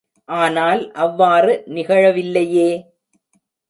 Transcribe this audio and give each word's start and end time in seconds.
ஆனால் 0.29 0.81
அவ்வாறு 0.95 1.53
நிகழவில்லையே! 1.67 2.69